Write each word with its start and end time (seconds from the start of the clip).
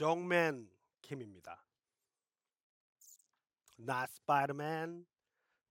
정맨 0.00 0.70
킴입니다. 1.02 1.62
Not 3.78 4.10
Spider-Man, 4.10 5.04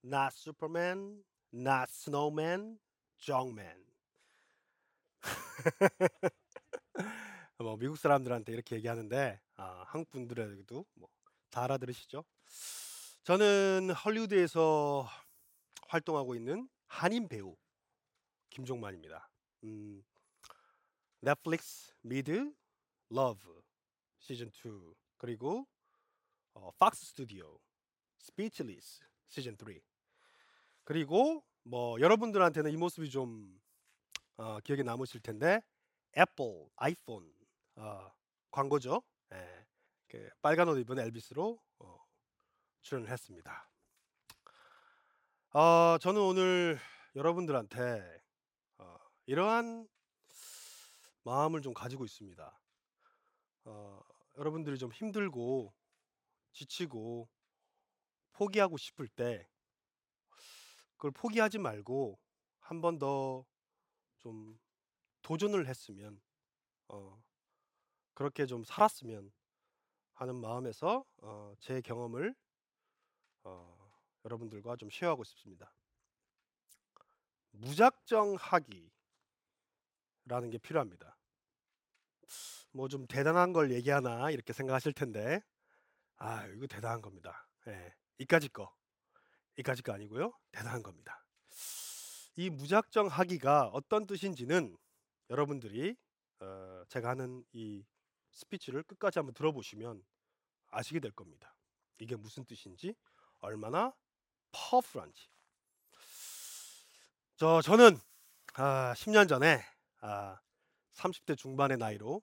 not 0.04 0.36
Superman, 0.36 1.24
not 1.52 1.90
Snowman, 1.90 2.78
정맨. 3.18 3.84
뭐 7.58 7.76
미국 7.76 7.98
사람들한테 7.98 8.52
이렇게 8.52 8.76
얘기하는데 8.76 9.40
아, 9.56 9.84
한국 9.88 10.10
분들에게도 10.10 10.86
뭐 10.94 11.10
다 11.50 11.64
알아들으시죠? 11.64 12.24
저는 13.24 13.90
헐리우드에서 13.90 15.08
활동하고 15.88 16.36
있는 16.36 16.68
한인 16.86 17.26
배우 17.26 17.56
김종만입니다. 18.50 19.28
음, 19.64 20.04
넷플릭스 21.18 21.92
미드 22.02 22.54
Love 23.08 23.59
시즌 24.20 24.48
2 24.48 24.94
그리고 25.16 25.66
어, 26.54 26.70
Fox 26.78 27.06
Studio 27.06 27.58
Speechless 28.18 29.02
시즌 29.28 29.56
3 29.56 29.74
그리고 30.84 31.44
뭐 31.62 32.00
여러분들한테는 32.00 32.70
이 32.70 32.76
모습이 32.76 33.10
좀 33.10 33.60
어, 34.36 34.60
기억에 34.60 34.82
남으실 34.82 35.20
텐데 35.20 35.60
애플 36.16 36.68
아이폰 36.76 37.32
어, 37.76 38.12
광고죠. 38.50 39.02
예, 39.32 39.66
그 40.08 40.28
빨간 40.42 40.68
옷 40.68 40.78
입은 40.78 40.98
엘비스로 40.98 41.58
어, 41.78 42.06
출연을 42.82 43.10
했습니다. 43.10 43.70
어, 45.52 45.98
저는 45.98 46.20
오늘 46.20 46.78
여러분들한테 47.14 48.22
어, 48.78 48.96
이러한 49.26 49.88
마음을 51.24 51.62
좀 51.62 51.74
가지고 51.74 52.04
있습니다. 52.04 52.60
어, 53.64 54.00
여러분들이 54.40 54.78
좀 54.78 54.92
힘들고 54.92 55.72
지치고 56.52 57.28
포기하고 58.32 58.76
싶을 58.76 59.08
때 59.08 59.48
그걸 60.96 61.12
포기하지 61.12 61.58
말고 61.58 62.18
한 62.60 62.80
번 62.80 62.98
더 62.98 63.44
좀 64.20 64.58
도전을 65.22 65.66
했으면 65.68 66.20
어, 66.88 67.22
그렇게 68.14 68.46
좀 68.46 68.64
살았으면 68.64 69.32
하는 70.14 70.36
마음에서 70.36 71.04
어, 71.22 71.54
제 71.60 71.80
경험을 71.82 72.34
어, 73.44 73.90
여러분들과 74.24 74.76
좀 74.76 74.88
쉐어하고 74.90 75.24
싶습니다. 75.24 75.74
무작정 77.52 78.36
하기라는 78.38 78.90
게 80.50 80.58
필요합니다. 80.58 81.16
뭐 82.72 82.88
좀 82.88 83.06
대단한 83.06 83.52
걸 83.52 83.72
얘기하나 83.72 84.30
이렇게 84.30 84.52
생각하실 84.52 84.92
텐데 84.92 85.40
아 86.16 86.46
이거 86.46 86.66
대단한 86.66 87.00
겁니다. 87.00 87.48
예, 87.68 87.94
이까지 88.18 88.48
거 88.50 88.74
이까지 89.56 89.82
거 89.82 89.92
아니고요 89.92 90.32
대단한 90.52 90.82
겁니다. 90.82 91.24
이 92.36 92.48
무작정 92.50 93.08
하기가 93.08 93.68
어떤 93.68 94.06
뜻인지는 94.06 94.76
여러분들이 95.30 95.96
어, 96.40 96.82
제가 96.88 97.10
하는 97.10 97.44
이 97.52 97.84
스피치를 98.32 98.82
끝까지 98.84 99.18
한번 99.18 99.34
들어보시면 99.34 100.02
아시게 100.68 101.00
될 101.00 101.10
겁니다. 101.12 101.54
이게 101.98 102.16
무슨 102.16 102.44
뜻인지 102.44 102.94
얼마나 103.40 103.92
파워풀한지. 104.52 105.28
저 107.36 107.60
저는 107.62 107.98
아, 108.54 108.94
10년 108.96 109.28
전에 109.28 109.62
아, 110.00 110.40
30대 110.92 111.36
중반의 111.36 111.78
나이로 111.78 112.22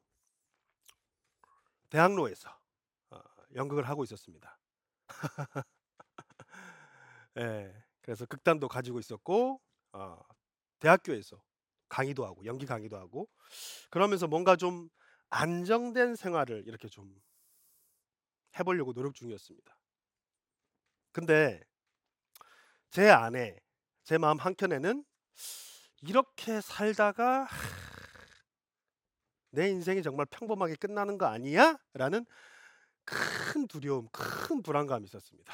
대학로에서 1.90 2.50
어, 3.12 3.20
연극을 3.56 3.88
하고 3.88 4.04
있었습니다. 4.04 4.60
예, 7.38 7.74
그래서 8.02 8.26
극단도 8.26 8.68
가지고 8.68 9.00
있었고 9.00 9.62
어, 9.94 10.20
대학교에서 10.80 11.42
강의도 11.90 12.26
하고 12.26 12.44
연기 12.46 12.66
강의도 12.66 12.98
하고 12.98 13.30
그러면서 13.90 14.28
뭔가 14.28 14.56
좀 14.56 14.90
안정된 15.30 16.16
생활을 16.16 16.64
이렇게 16.68 16.88
좀 16.88 17.16
해보려고 18.60 18.94
노력 18.94 19.16
중이었습니다. 19.16 19.78
근데 21.12 21.64
제 22.90 23.10
안에 23.10 23.60
제 24.04 24.18
마음 24.18 24.38
한켠에는 24.38 25.04
이렇게 26.02 26.62
살다가 26.62 27.48
내 29.58 29.70
인생이 29.70 30.04
정말 30.04 30.28
평범하게 30.28 30.76
끝나는 30.76 31.18
거 31.18 31.26
아니야? 31.26 31.80
라는 31.94 32.28
큰 33.04 33.68
두려움, 33.68 34.08
큰 34.10 34.62
불안감이 34.62 35.06
있었습니다. 35.06 35.52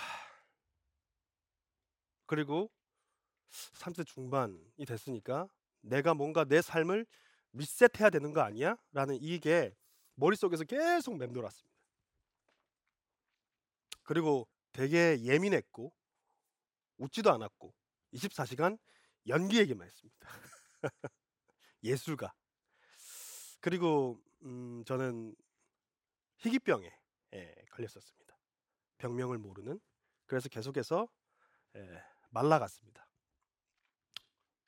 그리고 2.25 2.69
30대 3.49 4.05
중반이 4.05 4.85
됐으니까 4.85 5.47
내가 5.79 6.13
뭔가 6.13 6.43
내 6.43 6.61
삶을 6.61 7.05
리셋해야 7.53 8.09
되는 8.09 8.33
거 8.33 8.41
아니야? 8.41 8.75
라는 8.91 9.17
이게 9.21 9.73
머릿속에서 10.15 10.65
계속 10.65 11.15
맴돌았습니다. 11.15 11.73
그리고 14.03 14.49
되게 14.73 15.17
예민했고 15.23 15.93
웃지도 16.97 17.31
않았고 17.31 17.73
24시간 18.15 18.77
연기 19.27 19.59
얘기만 19.59 19.87
했습니다. 19.87 20.27
예술가. 21.83 22.33
그리고 23.63 24.21
음, 24.41 24.83
저는 24.85 25.33
희귀병에 26.39 26.93
예, 27.33 27.55
걸렸었습니다. 27.71 28.37
병명을 28.97 29.37
모르는. 29.37 29.79
그래서 30.25 30.49
계속해서 30.49 31.07
예, 31.77 32.03
말라갔습니다. 32.31 33.07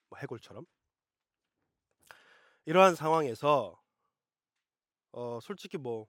뭐 0.08 0.18
해골처럼. 0.20 0.66
이러한 2.64 2.96
상황에서 2.96 3.84
어, 5.12 5.40
솔직히 5.42 5.78
뭐, 5.78 6.08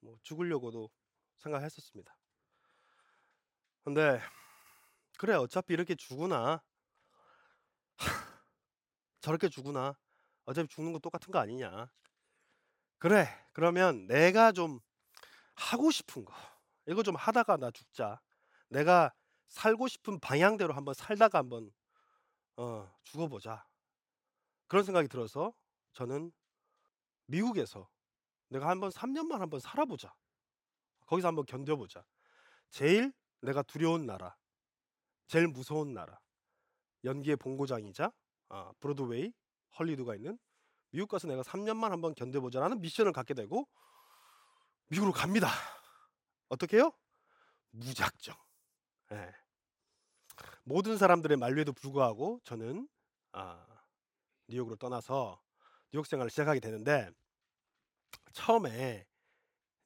뭐 0.00 0.18
죽으려고도 0.20 0.90
생각했었습니다. 1.36 2.14
근데 3.84 4.20
그래 5.16 5.32
어차피 5.32 5.72
이렇게 5.72 5.94
죽으나 5.94 6.62
저렇게 9.22 9.48
죽으나 9.48 9.98
어차피 10.44 10.68
죽는 10.68 10.92
거 10.92 10.98
똑같은 10.98 11.32
거 11.32 11.38
아니냐. 11.38 11.90
그래 12.98 13.28
그러면 13.52 14.06
내가 14.06 14.52
좀 14.52 14.80
하고 15.54 15.90
싶은 15.90 16.24
거 16.24 16.34
이거 16.86 17.02
좀 17.02 17.16
하다가 17.16 17.56
나 17.56 17.70
죽자. 17.70 18.20
내가 18.68 19.12
살고 19.48 19.88
싶은 19.88 20.20
방향대로 20.20 20.74
한번 20.74 20.94
살다가 20.94 21.38
한번 21.38 21.70
어, 22.56 22.90
죽어보자. 23.04 23.66
그런 24.66 24.84
생각이 24.84 25.08
들어서 25.08 25.52
저는 25.92 26.32
미국에서 27.26 27.88
내가 28.48 28.68
한번 28.68 28.90
3년만 28.90 29.38
한번 29.38 29.60
살아보자. 29.60 30.14
거기서 31.06 31.28
한번 31.28 31.44
견뎌보자. 31.46 32.04
제일 32.70 33.12
내가 33.40 33.62
두려운 33.62 34.06
나라, 34.06 34.36
제일 35.26 35.48
무서운 35.48 35.92
나라, 35.92 36.18
연기의 37.04 37.36
본고장이자 37.36 38.12
아, 38.48 38.72
브로드웨이, 38.80 39.32
헐리우드가 39.78 40.14
있는 40.14 40.38
미국 40.90 41.08
가서 41.08 41.26
내가 41.26 41.42
3년만 41.42 41.90
한번 41.90 42.14
견뎌보자라는 42.14 42.80
미션을 42.80 43.12
갖게 43.12 43.34
되고 43.34 43.68
미국으로 44.88 45.12
갑니다. 45.12 45.48
어떻게 46.48 46.76
해요? 46.76 46.92
무작정. 47.70 48.36
예. 49.12 49.34
모든 50.62 50.96
사람들의 50.96 51.36
만류에도 51.36 51.72
불구하고 51.72 52.40
저는 52.44 52.88
아, 53.32 53.66
뉴욕으로 54.48 54.76
떠나서 54.76 55.42
뉴욕 55.92 56.06
생활을 56.06 56.30
시작하게 56.30 56.60
되는데 56.60 57.10
처음에 58.32 59.06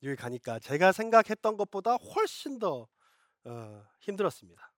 뉴욕에 0.01 0.17
가니까 0.17 0.59
제가 0.59 0.93
생각했던 0.93 1.57
것보다 1.57 1.95
훨씬 1.97 2.59
더 2.59 2.89
어, 3.45 3.85
힘들었습니다. 4.01 4.73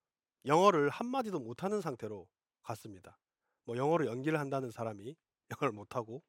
영어를 0.46 0.90
한마디도 0.90 1.40
못하는 1.40 1.80
상태로 1.80 2.28
갔습니다. 2.62 3.18
뭐 3.64 3.76
영어로 3.76 4.06
연기를 4.06 4.38
한다는 4.38 4.70
사람이 4.70 5.16
영어를 5.50 5.72
못하고 5.72 6.22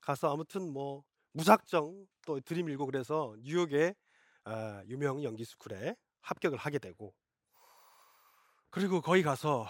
가서 0.00 0.32
아무튼 0.32 0.72
뭐 0.72 1.04
무작정 1.32 2.06
또 2.26 2.40
들이밀고 2.40 2.86
그래서 2.86 3.34
뉴욕의 3.40 3.94
아, 4.44 4.82
유명 4.86 5.22
연기 5.22 5.44
스쿨에 5.44 5.96
합격을 6.20 6.58
하게 6.58 6.78
되고 6.78 7.14
그리고 8.70 9.00
거기 9.00 9.22
가서 9.22 9.66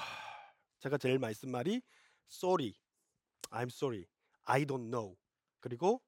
제가 0.79 0.99
제일 0.99 1.19
많이 1.19 1.35
쓴 1.35 1.51
말이 1.51 1.83
sorry, 2.31 2.73
I'm 3.51 3.67
sorry, 3.67 4.07
I 4.45 4.65
don't 4.65 4.91
know 4.91 5.17
그리고 5.61 6.03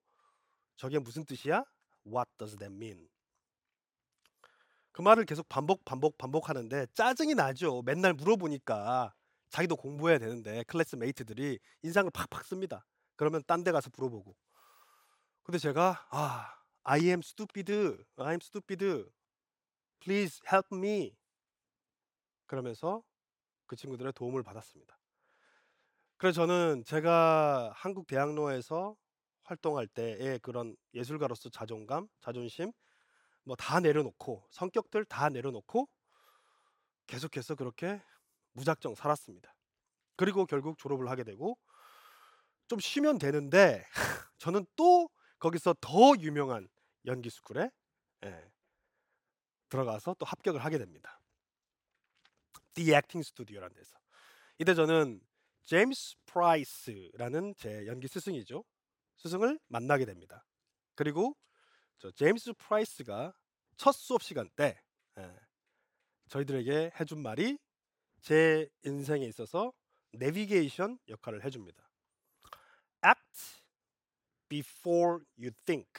저게 0.76 0.98
무슨 0.98 1.24
뜻이야? 1.24 1.64
What 2.06 2.30
does 2.38 2.56
that 2.58 2.74
mean? 2.74 3.08
그 4.92 5.02
말을 5.02 5.24
계속 5.26 5.48
반복 5.48 5.84
반복 5.84 6.16
반복하는데 6.16 6.86
짜증이 6.94 7.34
나죠. 7.34 7.82
맨날 7.82 8.14
물어보니까 8.14 9.14
자기도 9.56 9.74
공부해야 9.76 10.18
되는데 10.18 10.64
클래스 10.64 10.96
메이트들이 10.96 11.58
인상을 11.82 12.10
팍팍 12.10 12.44
씁니다. 12.44 12.84
그러면 13.16 13.42
딴 13.46 13.64
데 13.64 13.72
가서 13.72 13.88
물어보고. 13.96 14.36
근데 15.44 15.56
제가 15.56 16.06
아, 16.10 16.54
I 16.82 17.00
am 17.06 17.20
stupid. 17.20 17.72
I'm 18.16 18.42
stupid. 18.42 19.06
Please 20.00 20.42
help 20.52 20.68
me. 20.76 21.16
그러면서 22.44 23.02
그 23.66 23.76
친구들의 23.76 24.12
도움을 24.12 24.42
받았습니다. 24.42 24.98
그래서 26.18 26.42
저는 26.42 26.84
제가 26.84 27.72
한국 27.74 28.06
대학로에서 28.06 28.94
활동할 29.44 29.86
때의 29.86 30.38
그런 30.40 30.76
예술가로서 30.92 31.48
자존감, 31.48 32.08
자존심 32.20 32.72
뭐 33.44 33.56
다 33.56 33.80
내려놓고 33.80 34.46
성격들 34.50 35.06
다 35.06 35.30
내려놓고 35.30 35.88
계속해서 37.06 37.54
그렇게 37.54 38.02
무작정 38.56 38.94
살았습니다. 38.94 39.54
그리고 40.16 40.46
결국 40.46 40.78
졸업을 40.78 41.08
하게 41.08 41.24
되고 41.24 41.58
좀 42.68 42.80
쉬면 42.80 43.18
되는데 43.18 43.84
저는 44.38 44.66
또 44.74 45.08
거기서 45.38 45.74
더 45.80 46.14
유명한 46.18 46.68
연기 47.04 47.30
스쿨에 47.30 47.70
예, 48.24 48.52
들어가서 49.68 50.16
또 50.18 50.26
합격을 50.26 50.64
하게 50.64 50.78
됩니다. 50.78 51.20
The 52.74 52.92
Acting 52.92 53.26
Studio라는 53.26 53.74
데서. 53.74 53.96
이때 54.58 54.74
저는 54.74 55.20
제임스 55.64 56.16
프라이스라는 56.26 57.54
제 57.56 57.86
연기 57.86 58.08
스승이죠. 58.08 58.64
스승을 59.16 59.58
만나게 59.68 60.04
됩니다. 60.06 60.46
그리고 60.94 61.36
저 61.98 62.10
제임스 62.10 62.54
프라이스가 62.54 63.34
첫 63.76 63.92
수업 63.92 64.22
시간 64.22 64.48
때 64.56 64.80
예, 65.18 65.36
저희들에게 66.28 66.92
해준 66.98 67.22
말이 67.22 67.58
제 68.20 68.68
인생에 68.84 69.24
있어서 69.26 69.72
내비게이션 70.12 70.98
역할을 71.08 71.44
해줍니다. 71.44 71.88
Act 73.04 73.62
before 74.48 75.24
you 75.38 75.50
think. 75.64 75.90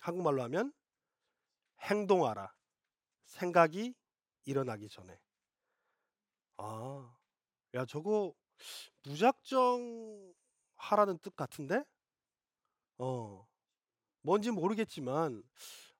한국말로 0.00 0.42
하면 0.44 0.72
행동하라. 1.80 2.52
생각이 3.26 3.94
일어나기 4.44 4.88
전에. 4.88 5.18
아, 6.56 7.16
야 7.74 7.84
저거 7.86 8.34
무작정 9.04 10.34
하라는 10.76 11.18
뜻 11.18 11.34
같은데? 11.36 11.84
어, 12.98 13.46
뭔지 14.22 14.50
모르겠지만 14.50 15.42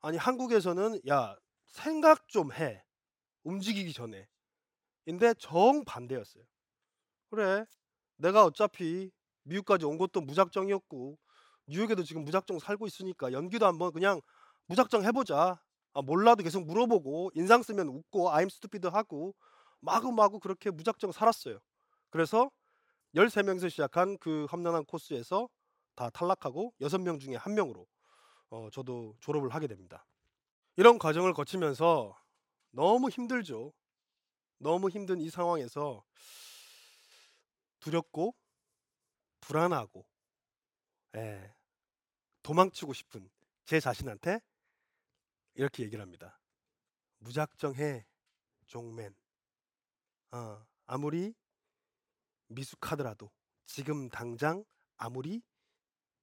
아니 0.00 0.16
한국에서는 0.16 1.00
야 1.08 1.36
생각 1.66 2.28
좀 2.28 2.52
해. 2.52 2.84
움직이기 3.44 3.92
전에. 3.92 4.28
인데 5.06 5.34
정반대였어요. 5.34 6.44
그래. 7.30 7.64
내가 8.16 8.44
어차피 8.44 9.10
미국까지 9.44 9.84
온 9.84 9.98
것도 9.98 10.20
무작정이었고 10.20 11.18
뉴욕에도 11.66 12.02
지금 12.04 12.24
무작정 12.24 12.58
살고 12.58 12.86
있으니까 12.86 13.32
연기도 13.32 13.66
한번 13.66 13.92
그냥 13.92 14.20
무작정 14.66 15.04
해보자. 15.04 15.60
아, 15.94 16.02
몰라도 16.02 16.42
계속 16.42 16.64
물어보고 16.64 17.32
인상 17.34 17.62
쓰면 17.62 17.88
웃고 17.88 18.30
I'm 18.30 18.46
stupid 18.46 18.88
하고 18.88 19.34
마구마구 19.80 20.40
그렇게 20.40 20.70
무작정 20.70 21.12
살았어요. 21.12 21.58
그래서 22.10 22.50
13명에서 23.14 23.68
시작한 23.68 24.16
그 24.18 24.46
험난한 24.50 24.84
코스에서 24.86 25.48
다 25.94 26.10
탈락하고 26.10 26.72
6명 26.80 27.20
중에 27.20 27.36
한 27.36 27.54
명으로 27.54 27.86
어, 28.50 28.68
저도 28.70 29.14
졸업을 29.20 29.50
하게 29.50 29.66
됩니다. 29.66 30.06
이런 30.76 30.98
과정을 30.98 31.34
거치면서 31.34 32.16
너무 32.70 33.10
힘들죠. 33.10 33.72
너무 34.62 34.88
힘든 34.90 35.20
이 35.20 35.28
상황에서 35.28 36.04
두렵고 37.80 38.32
불안하고 39.40 40.06
예, 41.16 41.52
도망치고 42.44 42.92
싶은 42.92 43.28
제 43.64 43.80
자신한테 43.80 44.40
이렇게 45.54 45.82
얘기를 45.82 46.00
합니다. 46.00 46.40
무작정 47.18 47.74
해, 47.74 48.06
종맨. 48.66 49.16
어, 50.30 50.64
아무리 50.86 51.34
미숙하더라도 52.46 53.32
지금 53.66 54.08
당장 54.10 54.64
아무리 54.96 55.42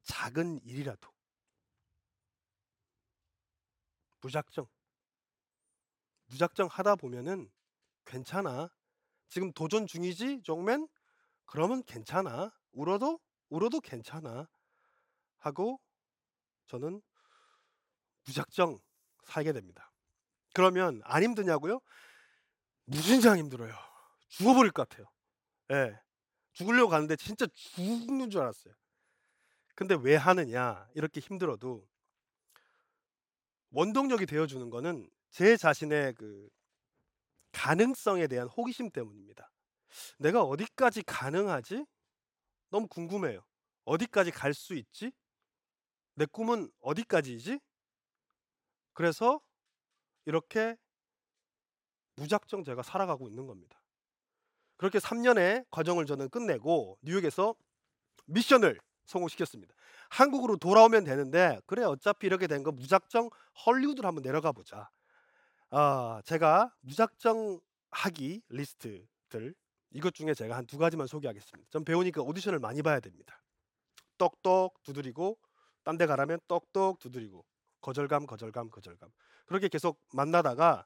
작은 0.03 0.61
일이라도 0.63 1.11
무작정 4.21 4.65
무작정 6.27 6.67
하다 6.67 6.95
보면은 6.95 7.51
괜찮아. 8.05 8.69
지금 9.27 9.51
도전 9.53 9.85
중이지, 9.87 10.41
종맨? 10.43 10.87
그러면 11.45 11.83
괜찮아. 11.83 12.51
울어도 12.71 13.19
울어도 13.49 13.79
괜찮아. 13.79 14.47
하고 15.39 15.79
저는 16.67 17.01
무작정 18.25 18.79
살게 19.23 19.53
됩니다. 19.53 19.91
그러면 20.53 21.01
안 21.03 21.23
힘드냐고요? 21.23 21.79
무진장 22.85 23.37
힘들어요. 23.37 23.73
죽어버릴 24.29 24.71
것 24.71 24.87
같아요. 24.87 25.07
예. 25.71 25.99
죽으려고 26.53 26.89
가는데 26.89 27.15
진짜 27.15 27.45
죽는 27.53 28.29
줄 28.29 28.41
알았어요. 28.41 28.73
근데 29.75 29.95
왜 29.95 30.15
하느냐? 30.15 30.87
이렇게 30.93 31.19
힘들어도 31.19 31.87
원동력이 33.71 34.25
되어주는 34.25 34.69
거는 34.69 35.09
제 35.29 35.55
자신의 35.55 36.15
그 36.15 36.49
가능성에 37.51 38.27
대한 38.27 38.47
호기심 38.47 38.91
때문입니다. 38.91 39.49
내가 40.19 40.43
어디까지 40.43 41.03
가능하지? 41.03 41.85
너무 42.71 42.87
궁금해요. 42.87 43.41
어디까지 43.85 44.31
갈 44.31 44.53
수 44.53 44.75
있지? 44.75 45.11
내 46.15 46.25
꿈은 46.25 46.69
어디까지이지? 46.81 47.59
그래서 48.93 49.39
이렇게 50.25 50.77
무작정 52.17 52.63
제가 52.63 52.83
살아가고 52.83 53.27
있는 53.29 53.47
겁니다. 53.47 53.81
그렇게 54.77 54.99
3년의 54.99 55.65
과정을 55.71 56.05
저는 56.05 56.29
끝내고 56.29 56.97
뉴욕에서 57.01 57.55
미션을 58.27 58.79
성공시켰습니다. 59.07 59.73
한국으로 60.09 60.57
돌아오면 60.57 61.03
되는데 61.05 61.59
그래 61.65 61.83
어차피 61.83 62.27
이렇게 62.27 62.47
된 62.47 62.63
거 62.63 62.71
무작정 62.71 63.29
헐리우드로 63.65 64.07
한번 64.07 64.23
내려가 64.23 64.51
보자. 64.51 64.89
아, 65.71 66.21
제가 66.25 66.73
무작정 66.81 67.59
하기 67.91 68.41
리스트들 68.49 69.55
이것 69.91 70.13
중에 70.13 70.33
제가 70.33 70.55
한 70.55 70.65
두 70.65 70.77
가지만 70.77 71.07
소개하겠습니다. 71.07 71.69
전 71.71 71.83
배우니까 71.85 72.21
오디션을 72.21 72.59
많이 72.59 72.81
봐야 72.81 72.99
됩니다. 72.99 73.41
똑똑 74.17 74.81
두드리고 74.83 75.37
딴 75.83 75.97
데 75.97 76.05
가라면 76.05 76.39
똑똑 76.47 76.99
두드리고 76.99 77.45
거절감 77.81 78.25
거절감 78.27 78.69
거절감 78.69 79.09
그렇게 79.45 79.67
계속 79.69 79.99
만나다가 80.13 80.85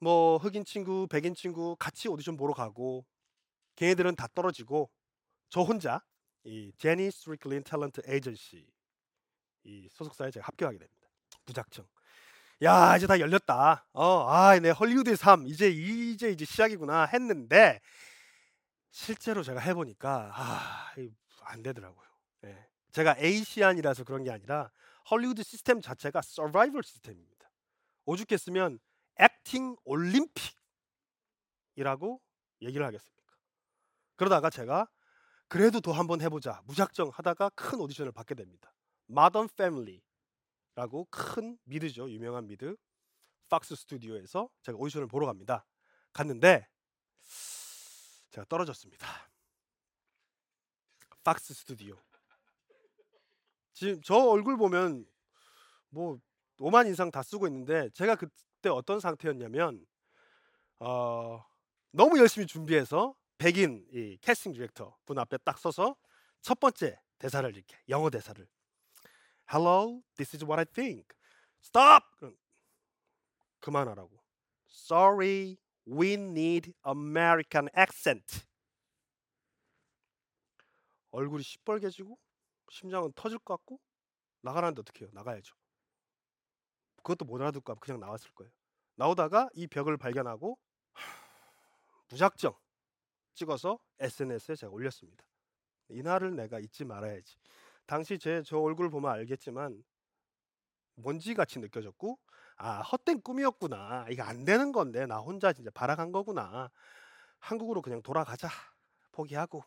뭐 0.00 0.38
흑인 0.38 0.64
친구 0.64 1.06
백인 1.08 1.34
친구 1.34 1.76
같이 1.78 2.08
오디션 2.08 2.36
보러 2.36 2.54
가고 2.54 3.04
걔네들은 3.76 4.16
다 4.16 4.28
떨어지고 4.34 4.90
저 5.50 5.62
혼자 5.62 6.02
이 6.44 6.72
제니 6.78 7.10
스트리클린 7.10 7.64
탤런트 7.64 8.08
에이전시 8.08 8.66
이 9.64 9.88
소속사에 9.90 10.30
제가 10.30 10.46
합격하게 10.46 10.78
됩니다. 10.78 11.08
무작정 11.46 11.86
야 12.62 12.96
이제 12.96 13.06
다 13.06 13.18
열렸다. 13.18 13.86
어, 13.94 14.28
아, 14.28 14.58
내 14.58 14.70
헐리우드의 14.70 15.16
삶 15.16 15.46
이제 15.46 15.70
이제 15.70 16.30
이제 16.30 16.44
시작이구나 16.44 17.06
했는데 17.06 17.80
실제로 18.90 19.42
제가 19.42 19.60
해보니까 19.60 20.30
아, 20.34 20.92
안 21.44 21.62
되더라고요. 21.62 22.06
예. 22.44 22.68
제가 22.92 23.16
에이시안이라서 23.18 24.04
그런 24.04 24.24
게 24.24 24.30
아니라 24.30 24.70
헐리우드 25.10 25.42
시스템 25.42 25.80
자체가 25.80 26.20
서바이벌 26.20 26.82
시스템입니다. 26.82 27.50
오죽했으면 28.04 28.78
액팅 29.16 29.76
올림픽이라고 29.84 30.60
얘기를 32.62 32.84
하겠습니까? 32.86 33.36
그러다가 34.16 34.50
제가 34.50 34.86
그래도 35.48 35.80
더 35.80 35.92
한번 35.92 36.20
해보자 36.20 36.60
무작정 36.66 37.10
하다가 37.12 37.48
큰 37.50 37.80
오디션을 37.80 38.12
받게 38.12 38.34
됩니다. 38.34 38.72
Modern 39.06 39.48
Family 39.56 40.02
라고 40.74 41.06
큰 41.10 41.58
미드죠. 41.64 42.10
유명한 42.10 42.46
미드. 42.46 42.76
Fox 43.48 43.74
스튜디오에서 43.74 44.48
제가 44.62 44.78
오디션을 44.78 45.08
보러 45.08 45.26
갑니다. 45.26 45.66
갔는데 46.12 46.66
제가 48.30 48.44
떨어졌습니다. 48.48 49.06
Fox 51.24 51.54
스튜디오. 51.54 52.00
지금 53.72 54.00
저 54.02 54.14
얼굴 54.14 54.56
보면 54.56 55.06
뭐 55.88 56.18
오만 56.58 56.86
인상 56.86 57.10
다 57.10 57.22
쓰고 57.22 57.46
있는데 57.48 57.90
제가 57.90 58.14
그때 58.16 58.68
어떤 58.68 59.00
상태였냐면 59.00 59.84
어, 60.78 61.44
너무 61.90 62.18
열심히 62.18 62.46
준비해서 62.46 63.14
백인 63.38 63.86
이 63.92 64.18
캐스팅 64.20 64.52
디렉터 64.52 64.96
분 65.04 65.18
앞에 65.18 65.38
딱 65.38 65.58
서서 65.58 65.96
첫 66.40 66.60
번째 66.60 67.00
대사를 67.18 67.48
이렇게 67.54 67.76
영어 67.88 68.10
대사를 68.10 68.46
Hello, 69.52 70.00
this 70.16 70.32
is 70.32 70.44
what 70.44 70.60
I 70.60 70.64
think. 70.64 71.12
Stop. 71.60 72.04
그만하라고. 73.60 74.10
Sorry, 74.68 75.58
we 75.84 76.12
need 76.12 76.72
American 76.86 77.68
accent. 77.76 78.46
얼굴이 81.10 81.42
시뻘개지고 81.42 82.16
심장은 82.70 83.12
터질 83.16 83.40
것 83.40 83.56
같고 83.56 83.80
나가라는데 84.42 84.82
어떻게 84.82 85.04
해요? 85.04 85.10
나가야죠. 85.14 85.52
그것도 86.98 87.24
못 87.24 87.40
알아듣고 87.40 87.74
그냥 87.80 87.98
나왔을 87.98 88.30
거예요. 88.30 88.52
나오다가 88.94 89.48
이 89.54 89.66
벽을 89.66 89.96
발견하고 89.96 90.60
무작정 92.08 92.54
찍어서 93.34 93.80
SNS에 93.98 94.54
제가 94.54 94.72
올렸습니다. 94.72 95.24
이날을 95.88 96.36
내가 96.36 96.60
잊지 96.60 96.84
말아야지. 96.84 97.36
당시 97.90 98.20
제 98.20 98.40
저 98.44 98.56
얼굴 98.60 98.88
보면 98.88 99.10
알겠지만 99.10 99.82
먼지 100.94 101.34
같이 101.34 101.58
느껴졌고 101.58 102.20
아 102.56 102.82
헛된 102.82 103.20
꿈이었구나. 103.20 104.06
이거 104.10 104.22
안 104.22 104.44
되는 104.44 104.70
건데 104.70 105.06
나 105.06 105.18
혼자 105.18 105.52
진짜 105.52 105.70
발악한 105.72 106.12
거구나. 106.12 106.70
한국으로 107.40 107.82
그냥 107.82 108.00
돌아가자. 108.00 108.48
포기하고 109.10 109.64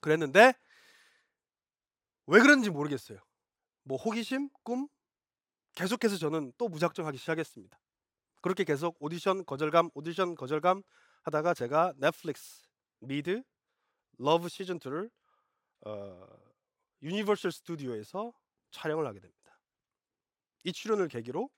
그랬는데 0.00 0.52
왜 2.26 2.38
그런지 2.40 2.70
모르겠어요. 2.70 3.18
뭐 3.82 3.98
호기심, 3.98 4.48
꿈 4.62 4.86
계속해서 5.74 6.16
저는 6.16 6.52
또 6.58 6.68
무작정 6.68 7.06
하기 7.08 7.18
시작했습니다. 7.18 7.76
그렇게 8.40 8.62
계속 8.62 8.96
오디션 9.00 9.44
거절감, 9.46 9.90
오디션 9.94 10.36
거절감 10.36 10.84
하다가 11.22 11.54
제가 11.54 11.94
넷플릭스 11.96 12.62
미드 13.00 13.42
Love 14.18 14.48
시즌 14.48 14.78
2를 14.78 15.10
어, 15.86 16.47
유니버설 17.02 17.52
스튜디오에서 17.52 18.32
촬영을 18.70 19.06
하게 19.06 19.20
됩니다. 19.20 19.60
이 20.64 20.72
출연을 20.72 21.08
계기로 21.08 21.48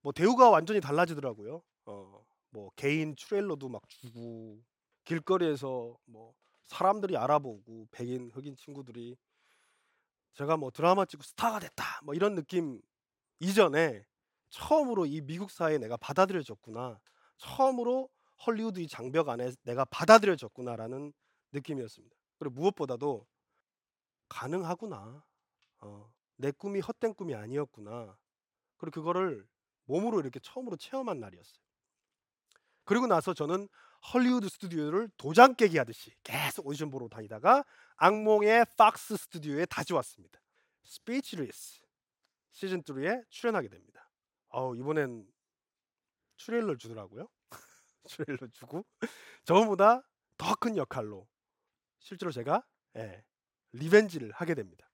뭐 0.00 0.12
대우가 0.12 0.50
완전히 0.50 0.80
달라지더라고요. 0.80 1.62
어, 1.86 2.24
뭐 2.50 2.70
개인 2.76 3.14
트레일러도 3.14 3.68
막 3.68 3.82
주고 3.88 4.62
길거리에서 5.04 5.96
뭐 6.06 6.34
사람들이 6.66 7.16
알아보고 7.16 7.88
백인 7.90 8.30
흑인 8.32 8.56
친구들이 8.56 9.16
제가 10.34 10.56
뭐 10.56 10.70
드라마 10.70 11.04
찍고 11.04 11.22
스타가 11.22 11.58
됐다 11.58 12.00
뭐 12.04 12.14
이런 12.14 12.34
느낌 12.34 12.80
이전에 13.40 14.04
처음으로 14.50 15.06
이 15.06 15.20
미국 15.20 15.50
사회에 15.50 15.78
내가 15.78 15.96
받아들여졌구나 15.96 17.00
처음으로 17.38 18.08
헐리우드 18.46 18.80
이 18.80 18.86
장벽 18.86 19.28
안에 19.28 19.50
내가 19.62 19.84
받아들여졌구나라는 19.86 21.12
느낌이었습니다. 21.52 22.14
그리고 22.38 22.54
무엇보다도 22.54 23.26
가능하구나. 24.28 25.24
어, 25.80 26.12
내 26.36 26.50
꿈이 26.52 26.80
헛된 26.80 27.14
꿈이 27.14 27.34
아니었구나. 27.34 28.16
그리고 28.76 29.00
그거를 29.00 29.46
몸으로 29.84 30.20
이렇게 30.20 30.40
처음으로 30.40 30.76
체험한 30.76 31.20
날이었어요. 31.20 31.62
그리고 32.84 33.06
나서 33.06 33.34
저는 33.34 33.68
헐리우드 34.12 34.48
스튜디오를 34.48 35.10
도장 35.16 35.54
깨기 35.54 35.78
하듯이 35.78 36.12
계속 36.22 36.66
오디션 36.66 36.90
보러 36.90 37.08
다니다가 37.08 37.64
악몽의 37.96 38.66
팍스 38.76 39.16
스튜디오에 39.16 39.66
다시 39.66 39.92
왔습니다. 39.92 40.40
Speechless 40.84 41.80
시즌 42.52 42.82
3에 42.82 43.24
출연하게 43.30 43.68
됩니다. 43.68 44.10
어우, 44.50 44.76
이번엔 44.76 45.26
트레일러를 46.38 46.78
주더라고요. 46.78 47.28
트레일러 48.08 48.48
주고 48.52 48.84
저보다 49.44 50.02
더 50.38 50.54
큰 50.54 50.76
역할로 50.76 51.28
실제로 51.98 52.30
제가 52.32 52.64
예, 52.96 53.24
revenge를 53.72 54.32
하게 54.32 54.54
됩니다. 54.54 54.90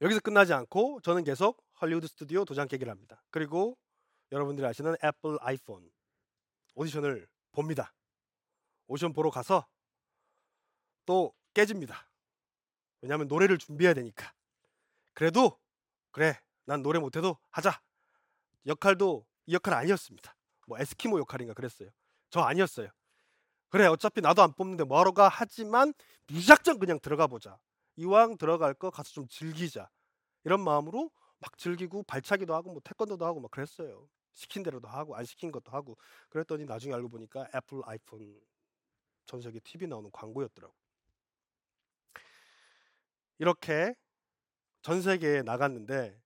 여기서 0.00 0.20
끝나지 0.20 0.52
않고 0.52 1.00
저는 1.02 1.24
계속 1.24 1.62
헐리우드 1.80 2.06
스튜디오 2.06 2.44
도장 2.44 2.68
깨기를 2.68 2.90
합니다. 2.90 3.22
그리고 3.30 3.76
여러분들이 4.30 4.66
아시는 4.66 4.96
애플 5.02 5.38
아이폰 5.40 5.90
오디션을 6.74 7.28
봅니다. 7.52 7.92
오디션 8.86 9.12
보러 9.12 9.30
가서 9.30 9.66
또 11.04 11.34
깨집니다. 11.54 12.08
왜냐하면 13.00 13.28
노래를 13.28 13.58
준비해야 13.58 13.94
되니까. 13.94 14.32
그래도 15.14 15.58
그래 16.10 16.40
난 16.64 16.82
노래 16.82 16.98
못해도 16.98 17.38
하자. 17.50 17.80
역할도 18.66 19.26
이 19.46 19.54
역할 19.54 19.74
아니었습니다. 19.74 20.36
뭐 20.66 20.78
에스키모 20.78 21.18
역할인가 21.18 21.54
그랬어요. 21.54 21.90
저 22.30 22.40
아니었어요. 22.40 22.88
그래 23.70 23.86
어차피 23.86 24.20
나도 24.20 24.42
안 24.42 24.52
뽑는데 24.52 24.84
뭐하러 24.84 25.12
가 25.12 25.28
하지만 25.28 25.92
무작정 26.26 26.78
그냥 26.78 27.00
들어가 27.00 27.26
보자. 27.26 27.58
이왕 27.98 28.38
들어갈 28.38 28.74
거 28.74 28.90
가서 28.90 29.10
좀 29.10 29.26
즐기자. 29.26 29.90
이런 30.44 30.62
마음으로 30.62 31.10
막 31.40 31.58
즐기고 31.58 32.04
발차기도 32.04 32.54
하고 32.54 32.70
뭐 32.70 32.80
태권도도 32.84 33.26
하고 33.26 33.40
막 33.40 33.50
그랬어요. 33.50 34.08
시킨 34.34 34.62
대로도 34.62 34.86
하고 34.86 35.16
안 35.16 35.24
시킨 35.24 35.50
것도 35.50 35.72
하고 35.72 35.98
그랬더니 36.28 36.64
나중에 36.64 36.94
알고 36.94 37.08
보니까 37.08 37.48
애플 37.52 37.82
아이폰 37.84 38.40
전 39.26 39.40
세계 39.40 39.58
TV 39.58 39.88
나오는 39.88 40.08
광고였더라고. 40.12 40.72
이렇게 43.38 43.94
전 44.82 45.02
세계에 45.02 45.42
나갔는데 45.42 46.22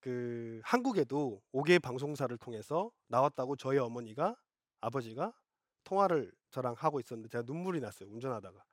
그 0.00 0.60
한국에도 0.64 1.40
5개 1.52 1.78
방송사를 1.78 2.36
통해서 2.38 2.90
나왔다고 3.06 3.54
저희 3.54 3.78
어머니가 3.78 4.34
아버지가 4.80 5.32
통화를 5.84 6.32
저랑 6.50 6.74
하고 6.76 6.98
있었는데 6.98 7.28
제가 7.28 7.44
눈물이 7.46 7.80
났어요. 7.80 8.08
운전하다가. 8.10 8.64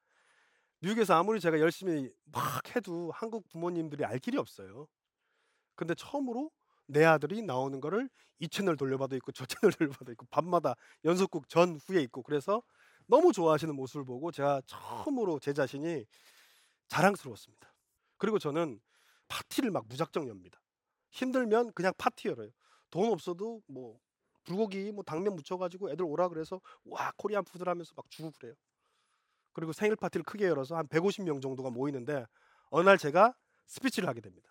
미국에서 0.82 1.14
아무리 1.14 1.40
제가 1.40 1.60
열심히 1.60 2.12
막 2.26 2.76
해도 2.76 3.12
한국 3.14 3.48
부모님들이 3.48 4.04
알 4.04 4.20
길이 4.20 4.38
없어요. 4.38 4.88
근데 5.76 5.94
처음으로 5.96 6.52
내 6.88 7.06
아들이 7.06 7.42
나오는 7.44 7.80
거를 7.80 8.10
이 8.40 8.50
채널 8.50 8.76
돌려봐도 8.76 9.16
있고 9.18 9.32
저 9.32 9.46
채널 9.46 9.72
돌려봐도 9.72 10.12
있고 10.14 10.26
밤마다 10.32 10.76
연속극 11.06 11.48
전 11.48 11.78
후에 11.78 12.02
있고 12.04 12.24
그래서 12.24 12.62
너무 13.08 13.32
좋아하시는 13.32 13.74
모습을 13.76 14.06
보고 14.06 14.32
제가 14.32 14.62
처음으로 14.66 15.40
제 15.40 15.54
자신이 15.54 16.06
자랑스러웠습니다. 16.88 17.74
그리고 18.18 18.40
저는 18.40 18.80
파티를 19.28 19.72
막 19.72 19.88
무작정 19.88 20.28
엽니다. 20.28 20.60
힘들면 21.12 21.74
그냥 21.74 21.94
파티 21.98 22.28
열어요. 22.28 22.50
돈 22.90 23.12
없어도 23.12 23.62
뭐 23.68 24.00
불고기 24.44 24.92
뭐 24.92 25.04
당면 25.04 25.36
무쳐가지고 25.36 25.92
애들 25.92 26.04
오라 26.04 26.30
그래서 26.30 26.60
와 26.84 27.12
Korean 27.18 27.44
food 27.44 27.64
하면서 27.64 27.94
막 27.96 28.10
주고 28.10 28.32
그래요. 28.32 28.56
그리고 29.54 29.74
생일 29.74 29.96
파티를 29.96 30.24
크게 30.24 30.46
열어서 30.46 30.76
한 30.76 30.88
150명 30.88 31.42
정도가 31.42 31.70
모이는데 31.70 32.26
어느 32.70 32.86
날 32.86 32.98
제가 32.98 33.36
스피치를 33.68 34.08
하게 34.08 34.22
됩니다. 34.22 34.50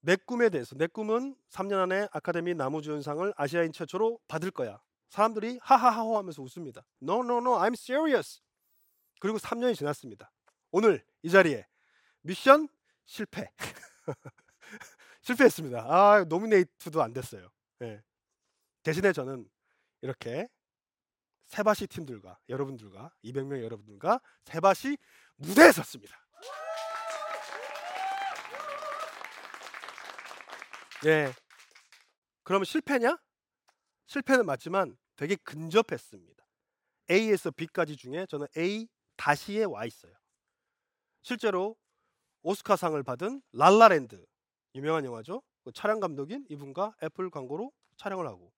내 0.00 0.16
꿈에 0.16 0.50
대해서 0.50 0.74
내 0.74 0.86
꿈은 0.86 1.34
3년 1.50 1.80
안에 1.80 2.08
아카데미 2.12 2.54
나무주연상을 2.54 3.32
아시아인 3.36 3.72
최초로 3.72 4.20
받을 4.28 4.50
거야. 4.50 4.80
사람들이 5.08 5.58
하하하호 5.62 6.18
하면서 6.18 6.42
웃습니다. 6.42 6.84
No, 7.02 7.20
no, 7.20 7.38
no, 7.38 7.58
I'm 7.58 7.72
serious. 7.72 8.42
그리고 9.20 9.38
3년이 9.38 9.74
지났습니다. 9.76 10.30
오늘 10.72 11.04
이 11.22 11.30
자리에 11.30 11.66
미션 12.20 12.68
실패. 13.06 13.50
실패했습니다. 15.22 15.86
아, 15.88 16.24
노미네이트도 16.24 17.02
안 17.02 17.12
됐어요. 17.12 17.48
예. 17.82 18.02
대신에 18.82 19.12
저는 19.12 19.48
이렇게 20.02 20.48
세바시 21.46 21.86
팀들과 21.86 22.38
여러분들과 22.48 23.12
200명 23.24 23.62
여러분들과 23.62 24.20
세바시 24.44 24.96
무대에 25.36 25.72
섰습니다. 25.72 26.16
예. 31.06 31.32
그러면 32.42 32.64
실패냐? 32.64 33.18
실패는 34.06 34.46
맞지만 34.46 34.96
되게 35.16 35.36
근접했습니다. 35.36 36.44
A에서 37.10 37.50
B까지 37.50 37.96
중에 37.96 38.26
저는 38.26 38.46
A 38.56 38.88
다시에 39.16 39.64
와 39.64 39.84
있어요. 39.84 40.12
실제로 41.22 41.76
오스카상을 42.42 43.02
받은 43.02 43.42
랄라랜드 43.52 44.24
유명한 44.74 45.04
영화죠. 45.04 45.42
그 45.64 45.72
촬영 45.72 46.00
감독인 46.00 46.44
이분과 46.48 46.94
애플 47.02 47.30
광고로 47.30 47.72
촬영을 47.96 48.26
하고 48.26 48.52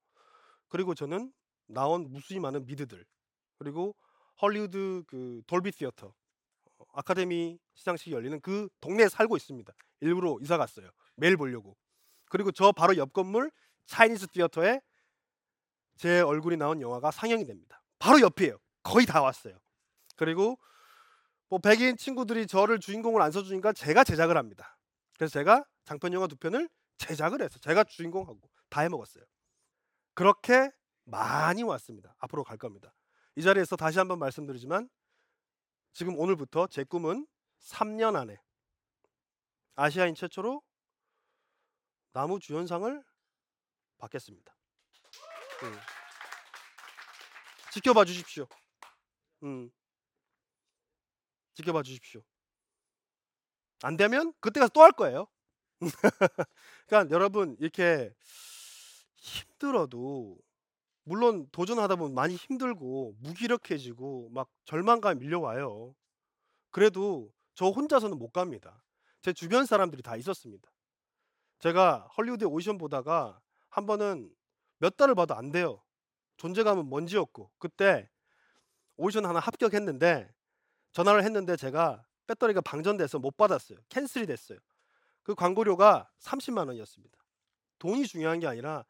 그리고 0.68 0.94
저는 0.94 1.32
나온 1.66 2.10
무수히 2.10 2.38
많은 2.38 2.66
미드들 2.66 3.04
그리고 3.58 3.94
헐리우드 4.40 5.04
그 5.06 5.42
돌비 5.46 5.72
시어터 5.72 6.08
어, 6.78 6.84
아카데미 6.92 7.58
시상식이 7.74 8.12
열리는 8.12 8.40
그 8.40 8.68
동네에 8.80 9.08
살고 9.08 9.36
있습니다. 9.36 9.72
일부러 10.00 10.36
이사 10.40 10.56
갔어요. 10.56 10.90
매일 11.16 11.36
보려고. 11.36 11.76
그리고 12.28 12.52
저 12.52 12.72
바로 12.72 12.96
옆 12.96 13.12
건물 13.12 13.50
차이니스 13.86 14.28
티어터에 14.28 14.80
제 15.96 16.20
얼굴이 16.20 16.56
나온 16.56 16.80
영화가 16.80 17.10
상영이 17.10 17.44
됩니다. 17.44 17.82
바로 17.98 18.20
옆이에요. 18.20 18.58
거의 18.82 19.06
다 19.06 19.22
왔어요. 19.22 19.58
그리고 20.16 20.58
뭐 21.48 21.58
백인 21.58 21.96
친구들이 21.96 22.46
저를 22.46 22.80
주인공을 22.80 23.22
안 23.22 23.30
써주니까 23.30 23.72
제가 23.72 24.04
제작을 24.04 24.36
합니다. 24.36 24.76
그래서 25.16 25.32
제가 25.32 25.64
장편 25.84 26.12
영화 26.12 26.26
두 26.26 26.36
편을 26.36 26.68
제작을 26.98 27.40
해서 27.40 27.58
제가 27.58 27.84
주인공하고 27.84 28.40
다 28.68 28.80
해먹었어요. 28.82 29.24
그렇게 30.14 30.70
많이 31.06 31.62
왔습니다. 31.62 32.14
앞으로 32.18 32.44
갈 32.44 32.58
겁니다. 32.58 32.94
이 33.36 33.42
자리에서 33.42 33.76
다시 33.76 33.98
한번 33.98 34.18
말씀드리지만 34.18 34.88
지금 35.92 36.18
오늘부터 36.18 36.66
제 36.66 36.84
꿈은 36.84 37.26
3년 37.60 38.16
안에 38.16 38.40
아시아인 39.76 40.14
최초로 40.14 40.62
나무 42.12 42.38
주연상을 42.40 43.02
받겠습니다. 43.98 44.56
음. 45.62 45.78
지켜봐 47.72 48.04
주십시오. 48.04 48.46
음. 49.42 49.70
지켜봐 51.54 51.82
주십시오. 51.82 52.22
안 53.82 53.96
되면 53.96 54.32
그때 54.40 54.60
가서 54.60 54.70
또 54.72 54.82
할 54.82 54.92
거예요. 54.92 55.26
그러니까 56.86 57.14
여러분 57.14 57.56
이렇게 57.60 58.14
힘들어도 59.16 60.38
물론 61.08 61.48
도전하다 61.52 61.96
보면 61.96 62.14
많이 62.14 62.34
힘들고 62.34 63.14
무기력해지고 63.20 64.30
막 64.32 64.48
절망감이 64.64 65.20
밀려와요. 65.20 65.94
그래도 66.72 67.32
저 67.54 67.66
혼자서는 67.66 68.18
못 68.18 68.32
갑니다. 68.32 68.82
제 69.22 69.32
주변 69.32 69.66
사람들이 69.66 70.02
다 70.02 70.16
있었습니다. 70.16 70.68
제가 71.60 72.08
헐리우드에 72.16 72.48
오디션 72.48 72.76
보다가 72.76 73.40
한 73.68 73.86
번은 73.86 74.34
몇 74.78 74.96
달을 74.96 75.14
봐도 75.14 75.34
안 75.36 75.52
돼요. 75.52 75.80
존재감은 76.38 76.90
먼지였고 76.90 77.52
그때 77.58 78.10
오디션 78.96 79.26
하나 79.26 79.38
합격했는데 79.38 80.28
전화를 80.90 81.22
했는데 81.22 81.56
제가 81.56 82.04
배터리가 82.26 82.60
방전돼서 82.62 83.20
못 83.20 83.36
받았어요. 83.36 83.78
캔슬이 83.90 84.26
됐어요. 84.26 84.58
그 85.22 85.36
광고료가 85.36 86.10
30만 86.18 86.66
원이었습니다. 86.66 87.16
돈이 87.78 88.08
중요한 88.08 88.40
게 88.40 88.48
아니라 88.48 88.84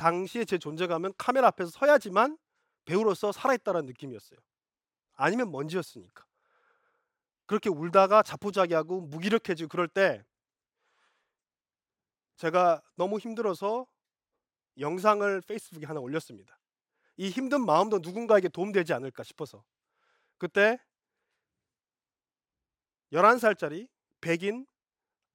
당시에 0.00 0.46
제 0.46 0.56
존재감은 0.56 1.12
카메라 1.18 1.48
앞에서 1.48 1.70
서야지만 1.70 2.38
배우로서 2.86 3.32
살아있다는 3.32 3.84
느낌이었어요. 3.84 4.40
아니면 5.12 5.52
먼지였으니까. 5.52 6.24
그렇게 7.44 7.68
울다가 7.68 8.22
자포자기하고 8.22 9.02
무기력해지고 9.02 9.68
그럴 9.68 9.88
때 9.88 10.24
제가 12.36 12.80
너무 12.94 13.18
힘들어서 13.18 13.86
영상을 14.78 15.42
페이스북에 15.42 15.84
하나 15.84 16.00
올렸습니다. 16.00 16.58
이 17.18 17.28
힘든 17.28 17.66
마음도 17.66 17.98
누군가에게 17.98 18.48
도움되지 18.48 18.94
않을까 18.94 19.22
싶어서. 19.22 19.62
그때 20.38 20.78
11살짜리 23.12 23.86
백인 24.22 24.66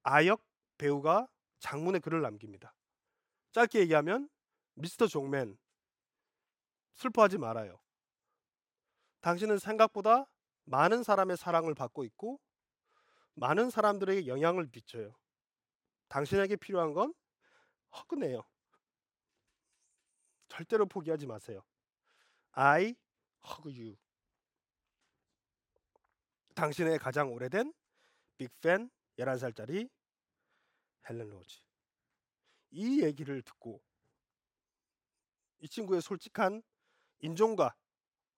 아역 0.02 0.44
배우가 0.80 1.28
장문의 1.60 2.02
글을 2.02 2.24
남깁니다. 2.24 2.74
짧게 3.52 3.82
얘기하면 3.82 4.28
미스터 4.76 5.08
종맨 5.08 5.58
슬퍼하지 6.96 7.38
말아요. 7.38 7.80
당신은 9.22 9.58
생각보다 9.58 10.26
많은 10.66 11.04
사람의 11.04 11.38
사랑을 11.38 11.74
받고 11.74 12.04
있고 12.06 12.40
많은 13.34 13.70
사람들에게 13.70 14.28
영향을 14.28 14.70
미쳐요. 14.72 15.16
당신에게 16.08 16.56
필요한 16.56 16.94
건 16.94 17.14
허그네요. 17.92 18.42
절대로 20.48 20.86
포기하지 20.86 21.26
마세요. 21.26 21.64
I 22.52 22.96
hug 23.46 23.82
you. 23.82 23.98
당신의 26.54 27.00
가장 27.00 27.34
오래된 27.34 27.74
빅팬 28.38 28.90
11살짜리 29.18 29.90
헬렌 31.10 31.30
로즈. 31.30 31.60
이 32.72 33.04
얘기를 33.04 33.42
듣고 33.42 33.82
이 35.60 35.68
친구의 35.68 36.02
솔직한 36.02 36.62
인종과 37.22 37.76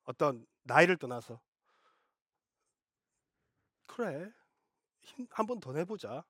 어떤 0.06 0.46
나이를 0.64 0.98
떠나서 0.98 1.42
그래 3.86 4.32
한 5.32 5.46
번 5.48 5.60
더 5.60 5.74
내보자 5.74 6.24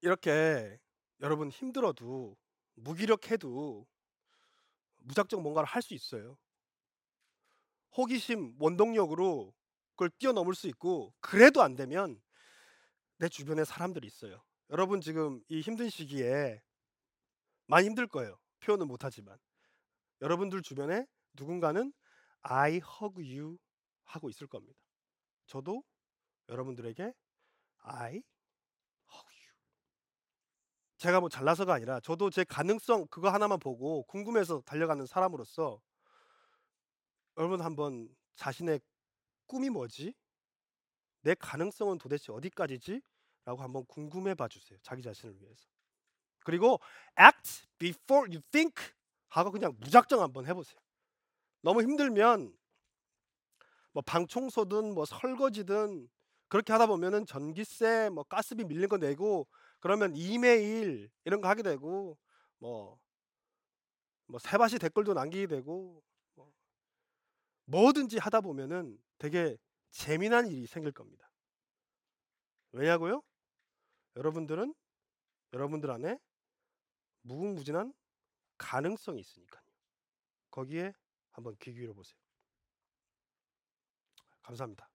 이렇게 0.00 0.78
여러분 1.20 1.50
힘들어도 1.50 2.36
무기력해도 2.74 3.86
무작정 4.98 5.42
뭔가를 5.42 5.66
할 5.68 5.82
수 5.82 5.92
있어요. 5.94 6.38
호기심, 7.96 8.56
원동력으로 8.58 9.52
그걸 9.90 10.10
뛰어넘을 10.18 10.54
수 10.54 10.66
있고 10.68 11.12
그래도 11.20 11.62
안 11.62 11.74
되면 11.76 12.20
내 13.22 13.28
주변에 13.28 13.64
사람들이 13.64 14.04
있어요. 14.04 14.42
여러분 14.70 15.00
지금 15.00 15.40
이 15.48 15.60
힘든 15.60 15.88
시기에 15.88 16.60
많이 17.68 17.86
힘들 17.86 18.08
거예요. 18.08 18.36
표현은 18.58 18.88
못하지만 18.88 19.38
여러분들 20.20 20.60
주변에 20.60 21.06
누군가는 21.34 21.92
I 22.40 22.80
hug 23.00 23.22
you 23.22 23.58
하고 24.02 24.28
있을 24.28 24.48
겁니다. 24.48 24.76
저도 25.46 25.84
여러분들에게 26.48 27.12
I 27.82 28.14
hug 28.14 28.24
you. 29.14 29.54
제가 30.96 31.20
뭐 31.20 31.28
잘나서가 31.28 31.74
아니라 31.74 32.00
저도 32.00 32.28
제 32.28 32.42
가능성 32.42 33.06
그거 33.06 33.30
하나만 33.30 33.60
보고 33.60 34.02
궁금해서 34.02 34.62
달려가는 34.62 35.06
사람으로서 35.06 35.80
여러분 37.36 37.60
한번 37.60 38.08
자신의 38.34 38.80
꿈이 39.46 39.70
뭐지? 39.70 40.12
내 41.20 41.36
가능성은 41.36 41.98
도대체 41.98 42.32
어디까지지? 42.32 43.00
라고 43.44 43.62
한번 43.62 43.84
궁금해 43.86 44.34
봐 44.34 44.48
주세요. 44.48 44.78
자기 44.82 45.02
자신을 45.02 45.40
위해서. 45.40 45.66
그리고 46.44 46.80
act 47.20 47.66
before 47.78 48.30
you 48.30 48.42
think 48.52 48.74
하고 49.28 49.50
그냥 49.52 49.74
무작정 49.80 50.20
한번 50.22 50.46
해 50.46 50.54
보세요. 50.54 50.78
너무 51.62 51.82
힘들면 51.82 52.56
뭐 53.92 54.02
방 54.02 54.26
청소든 54.26 54.94
뭐 54.94 55.04
설거지든 55.04 56.08
그렇게 56.48 56.72
하다 56.72 56.86
보면은 56.86 57.26
전기세 57.26 58.10
뭐 58.10 58.24
가스비 58.24 58.64
밀린 58.64 58.88
거 58.88 58.96
내고 58.98 59.46
그러면 59.80 60.14
이메일 60.16 61.10
이런 61.24 61.40
거 61.40 61.48
하게 61.48 61.62
되고 61.62 62.18
뭐 62.58 62.98
뭐 64.26 64.38
세바시 64.40 64.78
댓글도 64.78 65.14
남기게 65.14 65.46
되고 65.46 66.02
뭐 66.34 66.52
뭐든지 67.66 68.18
하다 68.18 68.40
보면은 68.40 68.98
되게 69.18 69.56
재미난 69.90 70.46
일이 70.46 70.66
생길 70.66 70.92
겁니다. 70.92 71.30
왜냐고요? 72.72 73.22
여러분들은 74.16 74.74
여러분들 75.52 75.90
안에 75.90 76.18
무궁무진한 77.22 77.92
가능성이 78.58 79.20
있으니까요. 79.20 79.62
거기에 80.50 80.92
한번 81.32 81.56
귀 81.60 81.72
기울여 81.72 81.94
보세요. 81.94 82.16
감사합니다. 84.42 84.88